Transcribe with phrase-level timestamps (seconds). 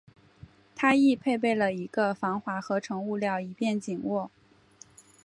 [0.73, 4.31] 它亦配备了一个防滑合成物料以便紧握。